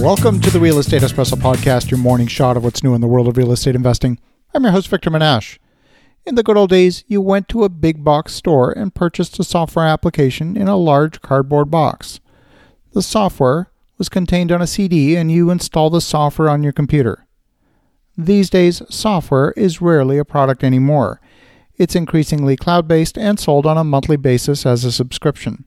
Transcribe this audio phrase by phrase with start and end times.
[0.00, 3.08] Welcome to the Real Estate Espresso Podcast, your morning shot of what's new in the
[3.08, 4.20] world of real estate investing.
[4.54, 5.58] I'm your host, Victor Menasce.
[6.24, 9.44] In the good old days, you went to a big box store and purchased a
[9.44, 12.20] software application in a large cardboard box.
[12.92, 17.26] The software was contained on a CD and you install the software on your computer.
[18.16, 21.20] These days, software is rarely a product anymore.
[21.76, 25.64] It's increasingly cloud based and sold on a monthly basis as a subscription.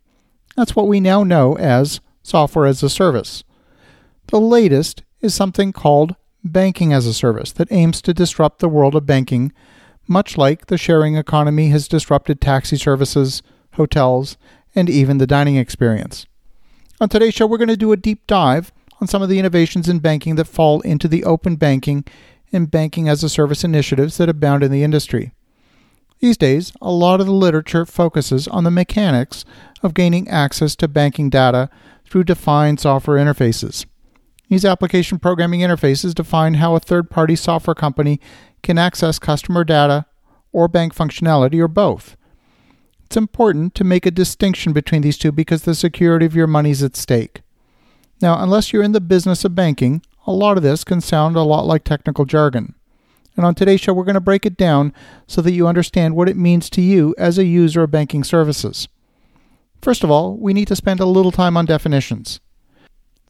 [0.56, 3.44] That's what we now know as software as a service.
[4.32, 8.96] The latest is something called banking as a service that aims to disrupt the world
[8.96, 9.52] of banking,
[10.08, 14.38] much like the sharing economy has disrupted taxi services, hotels,
[14.74, 16.26] and even the dining experience.
[17.02, 18.72] On today's show, we're going to do a deep dive
[19.02, 22.06] on some of the innovations in banking that fall into the open banking
[22.54, 25.34] and banking as a service initiatives that abound in the industry.
[26.22, 29.44] These days, a lot of the literature focuses on the mechanics
[29.84, 31.70] of gaining access to banking data
[32.06, 33.86] through defined software interfaces.
[34.52, 38.20] These application programming interfaces define how a third party software company
[38.62, 40.06] can access customer data
[40.52, 42.18] or bank functionality or both.
[43.06, 46.72] It's important to make a distinction between these two because the security of your money
[46.72, 47.44] is at stake.
[48.22, 51.44] Now, unless you're in the business of banking, a lot of this can sound a
[51.44, 52.76] lot like technical jargon.
[53.38, 54.94] And on today's show, we're going to break it down
[55.28, 58.90] so that you understand what it means to you as a user of banking services.
[59.82, 62.42] First of all, we need to spend a little time on definitions.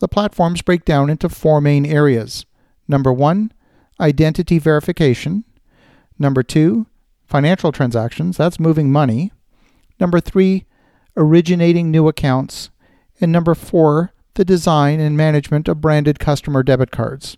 [0.02, 2.48] The platforms break down into four main areas.
[2.88, 3.54] Number one,
[4.00, 5.44] identity verification.
[6.18, 6.88] Number two,
[7.28, 9.32] financial transactions, that's moving money.
[10.00, 10.66] Number three,
[11.16, 12.72] originating new accounts.
[13.22, 17.38] And number four, the design and management of branded customer debit cards.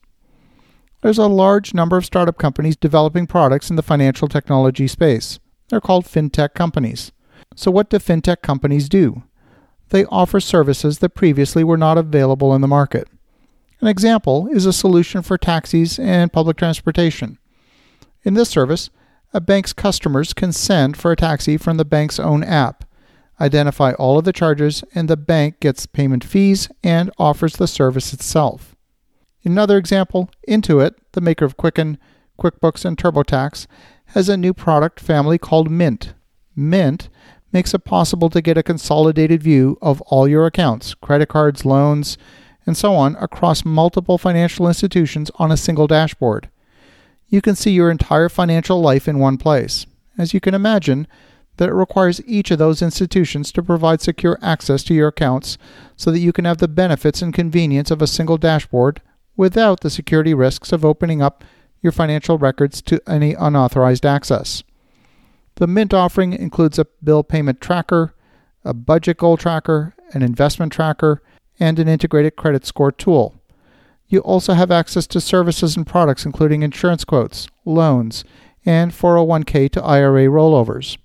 [1.01, 5.37] There's a large number of startup companies developing products in the financial technology space.
[5.67, 7.11] They're called fintech companies.
[7.57, 9.23] So, what do fintech companies do?
[9.93, 13.07] They offer services that previously were not available in the market.
[13.79, 17.37] An example is a solution for taxis and public transportation.
[18.23, 18.89] In this service,
[19.35, 22.85] a bank's customers can send for a taxi from the bank's own app,
[23.39, 28.13] identify all of the charges, and the bank gets payment fees and offers the service
[28.13, 28.75] itself.
[29.43, 31.99] Another example, Intuit, the maker of Quicken,
[32.39, 33.67] QuickBooks, and TurboTax,
[34.05, 36.15] has a new product family called Mint.
[36.55, 37.09] Mint
[37.53, 42.17] makes it possible to get a consolidated view of all your accounts, credit cards, loans,
[42.65, 46.49] and so on across multiple financial institutions on a single dashboard.
[47.27, 49.85] You can see your entire financial life in one place.
[50.17, 51.07] As you can imagine,
[51.57, 55.57] that it requires each of those institutions to provide secure access to your accounts
[55.95, 59.01] so that you can have the benefits and convenience of a single dashboard
[59.35, 61.43] without the security risks of opening up
[61.81, 64.63] your financial records to any unauthorized access.
[65.55, 68.15] The Mint offering includes a bill payment tracker,
[68.63, 71.21] a budget goal tracker, an investment tracker,
[71.59, 73.35] and an integrated credit score tool.
[74.07, 78.23] You also have access to services and products including insurance quotes, loans,
[78.65, 80.97] and 401k to IRA rollovers.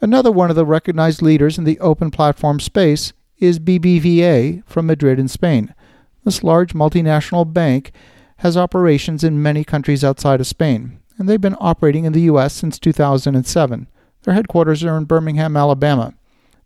[0.00, 5.18] Another one of the recognized leaders in the open platform space is BBVA from Madrid
[5.18, 5.74] in Spain,
[6.24, 7.92] this large multinational bank
[8.38, 12.54] has operations in many countries outside of Spain, and they've been operating in the U.S.
[12.54, 13.88] since 2007.
[14.22, 16.14] Their headquarters are in Birmingham, Alabama.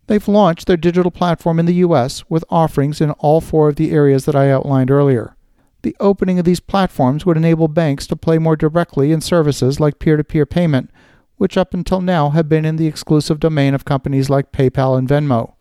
[0.06, 2.24] They've launched their digital platform in the U.S.
[2.30, 5.36] with offerings in all four of the areas that I outlined earlier.
[5.82, 9.98] The opening of these platforms would enable banks to play more directly in services like
[9.98, 10.90] peer to peer payment,
[11.36, 15.08] which up until now have been in the exclusive domain of companies like PayPal and
[15.08, 15.54] Venmo.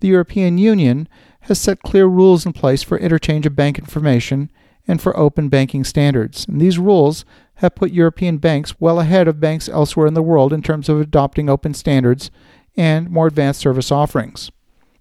[0.00, 1.08] The European Union
[1.42, 4.50] has set clear rules in place for interchange of bank information
[4.86, 6.44] and for open banking standards.
[6.46, 7.24] And these rules
[7.62, 11.00] have put European banks well ahead of banks elsewhere in the world in terms of
[11.00, 12.30] adopting open standards
[12.76, 14.50] and more advanced service offerings.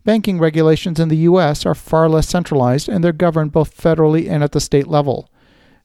[0.06, 1.66] Banking regulations in the U.S.
[1.66, 5.30] are far less centralized and they're governed both federally and at the state level.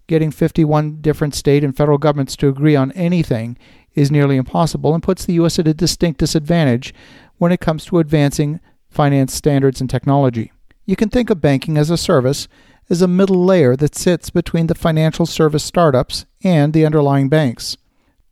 [0.06, 3.58] Getting 51 different state and federal governments to agree on anything
[3.94, 5.58] is nearly impossible and puts the U.S.
[5.58, 6.94] at a distinct disadvantage
[7.38, 8.60] when it comes to advancing
[8.96, 10.52] finance standards, and technology.
[10.86, 12.48] You can think of banking as a service
[12.88, 17.76] as a middle layer that sits between the financial service startups and the underlying banks.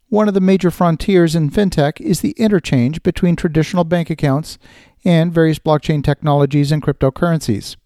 [0.09, 4.59] One of the major frontiers in fintech is the interchange between traditional bank accounts
[5.05, 7.77] and various blockchain technologies and cryptocurrencies.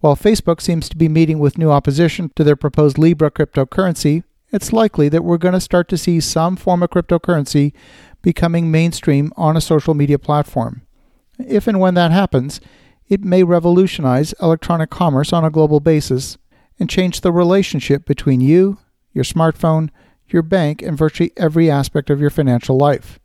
[0.00, 4.72] While Facebook seems to be meeting with new opposition to their proposed Libra cryptocurrency, it's
[4.72, 7.72] likely that we're going to start to see some form of cryptocurrency
[8.20, 10.82] becoming mainstream on a social media platform.
[11.38, 12.60] If and when that happens,
[13.12, 16.38] it may revolutionize electronic commerce on a global basis
[16.78, 18.78] and change the relationship between you,
[19.12, 19.90] your smartphone,
[20.28, 23.18] your bank, and virtually every aspect of your financial life.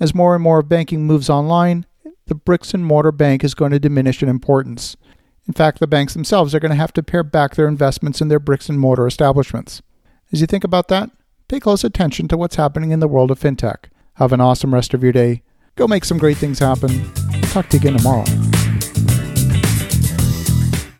[0.00, 1.86] As more and more banking moves online,
[2.26, 4.96] the bricks and mortar bank is going to diminish in importance.
[5.46, 8.26] In fact, the banks themselves are going to have to pare back their investments in
[8.26, 9.80] their bricks and mortar establishments.
[10.32, 11.08] As you think about that,
[11.46, 13.90] pay close attention to what's happening in the world of fintech.
[14.14, 15.44] Have an awesome rest of your day.
[15.76, 17.12] Go make some great things happen.
[17.42, 18.24] Talk to you again tomorrow.